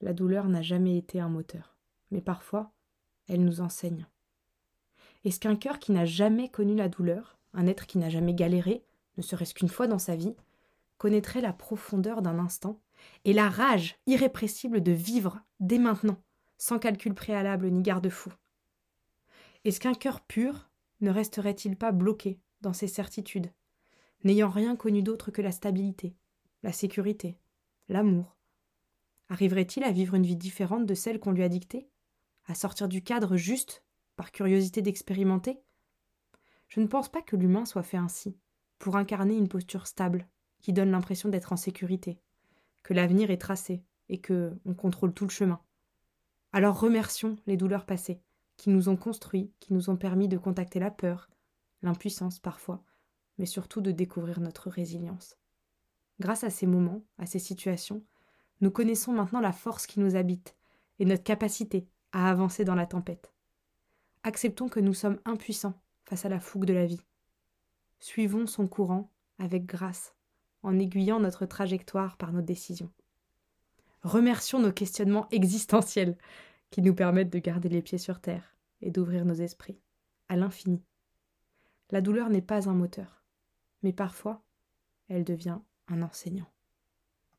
la 0.00 0.12
douleur 0.12 0.48
n'a 0.48 0.62
jamais 0.62 0.96
été 0.96 1.20
un 1.20 1.28
moteur, 1.28 1.76
mais 2.10 2.20
parfois, 2.20 2.72
elle 3.28 3.44
nous 3.44 3.60
enseigne. 3.60 4.06
Est-ce 5.24 5.40
qu'un 5.40 5.56
cœur 5.56 5.78
qui 5.78 5.92
n'a 5.92 6.04
jamais 6.04 6.48
connu 6.48 6.74
la 6.74 6.88
douleur, 6.88 7.38
un 7.52 7.66
être 7.66 7.86
qui 7.86 7.98
n'a 7.98 8.10
jamais 8.10 8.34
galéré, 8.34 8.84
ne 9.16 9.22
serait-ce 9.22 9.54
qu'une 9.54 9.68
fois 9.68 9.86
dans 9.86 9.98
sa 9.98 10.14
vie, 10.14 10.36
connaîtrait 10.98 11.40
la 11.40 11.52
profondeur 11.52 12.22
d'un 12.22 12.38
instant 12.38 12.80
et 13.24 13.32
la 13.32 13.48
rage 13.48 13.96
irrépressible 14.06 14.82
de 14.82 14.92
vivre 14.92 15.40
dès 15.60 15.78
maintenant, 15.78 16.22
sans 16.58 16.78
calcul 16.78 17.14
préalable 17.14 17.70
ni 17.70 17.82
garde-fou? 17.82 18.32
Est-ce 19.64 19.80
qu'un 19.80 19.94
cœur 19.94 20.20
pur 20.20 20.70
ne 21.00 21.10
resterait-il 21.10 21.76
pas 21.76 21.92
bloqué 21.92 22.38
dans 22.60 22.72
ses 22.72 22.88
certitudes, 22.88 23.50
n'ayant 24.24 24.48
rien 24.48 24.76
connu 24.76 25.02
d'autre 25.02 25.30
que 25.30 25.42
la 25.42 25.52
stabilité, 25.52 26.14
la 26.62 26.72
sécurité, 26.72 27.38
l'amour 27.88 28.35
Arriverait-il 29.28 29.82
à 29.84 29.92
vivre 29.92 30.14
une 30.14 30.26
vie 30.26 30.36
différente 30.36 30.86
de 30.86 30.94
celle 30.94 31.18
qu'on 31.18 31.32
lui 31.32 31.42
a 31.42 31.48
dictée? 31.48 31.88
À 32.46 32.54
sortir 32.54 32.88
du 32.88 33.02
cadre 33.02 33.36
juste, 33.36 33.82
par 34.14 34.30
curiosité 34.32 34.82
d'expérimenter? 34.82 35.60
Je 36.68 36.80
ne 36.80 36.86
pense 36.86 37.08
pas 37.08 37.22
que 37.22 37.36
l'humain 37.36 37.64
soit 37.64 37.82
fait 37.82 37.96
ainsi, 37.96 38.36
pour 38.78 38.96
incarner 38.96 39.36
une 39.36 39.48
posture 39.48 39.86
stable, 39.86 40.28
qui 40.60 40.72
donne 40.72 40.90
l'impression 40.90 41.28
d'être 41.28 41.52
en 41.52 41.56
sécurité, 41.56 42.20
que 42.82 42.94
l'avenir 42.94 43.30
est 43.30 43.40
tracé, 43.40 43.82
et 44.08 44.18
que 44.18 44.56
on 44.64 44.74
contrôle 44.74 45.12
tout 45.12 45.24
le 45.24 45.30
chemin. 45.30 45.60
Alors 46.52 46.78
remercions 46.78 47.36
les 47.46 47.56
douleurs 47.56 47.86
passées, 47.86 48.20
qui 48.56 48.70
nous 48.70 48.88
ont 48.88 48.96
construits, 48.96 49.52
qui 49.60 49.74
nous 49.74 49.90
ont 49.90 49.96
permis 49.96 50.28
de 50.28 50.38
contacter 50.38 50.78
la 50.78 50.90
peur, 50.90 51.28
l'impuissance 51.82 52.38
parfois, 52.38 52.82
mais 53.38 53.46
surtout 53.46 53.80
de 53.80 53.90
découvrir 53.90 54.40
notre 54.40 54.70
résilience. 54.70 55.36
Grâce 56.20 56.44
à 56.44 56.50
ces 56.50 56.66
moments, 56.66 57.04
à 57.18 57.26
ces 57.26 57.38
situations, 57.38 58.02
nous 58.60 58.70
connaissons 58.70 59.12
maintenant 59.12 59.40
la 59.40 59.52
force 59.52 59.86
qui 59.86 60.00
nous 60.00 60.16
habite 60.16 60.56
et 60.98 61.04
notre 61.04 61.22
capacité 61.22 61.86
à 62.12 62.30
avancer 62.30 62.64
dans 62.64 62.74
la 62.74 62.86
tempête. 62.86 63.32
Acceptons 64.22 64.68
que 64.68 64.80
nous 64.80 64.94
sommes 64.94 65.20
impuissants 65.24 65.80
face 66.04 66.24
à 66.24 66.28
la 66.28 66.40
fougue 66.40 66.64
de 66.64 66.72
la 66.72 66.86
vie. 66.86 67.00
Suivons 68.00 68.46
son 68.46 68.66
courant 68.66 69.10
avec 69.38 69.66
grâce, 69.66 70.14
en 70.62 70.78
aiguillant 70.78 71.20
notre 71.20 71.46
trajectoire 71.46 72.16
par 72.16 72.32
nos 72.32 72.42
décisions. 72.42 72.90
Remercions 74.02 74.60
nos 74.60 74.72
questionnements 74.72 75.28
existentiels 75.30 76.16
qui 76.70 76.82
nous 76.82 76.94
permettent 76.94 77.32
de 77.32 77.38
garder 77.38 77.68
les 77.68 77.82
pieds 77.82 77.98
sur 77.98 78.20
terre 78.20 78.56
et 78.80 78.90
d'ouvrir 78.90 79.24
nos 79.24 79.34
esprits 79.34 79.78
à 80.28 80.36
l'infini. 80.36 80.82
La 81.90 82.00
douleur 82.00 82.30
n'est 82.30 82.42
pas 82.42 82.68
un 82.68 82.74
moteur, 82.74 83.22
mais 83.82 83.92
parfois 83.92 84.42
elle 85.08 85.24
devient 85.24 85.58
un 85.88 86.02
enseignant. 86.02 86.50